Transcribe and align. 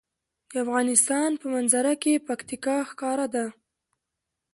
د 0.49 0.53
افغانستان 0.63 1.29
په 1.41 1.45
منظره 1.55 1.93
کې 2.03 2.23
پکتیکا 2.27 2.77
ښکاره 2.89 3.27
ده. 3.35 3.45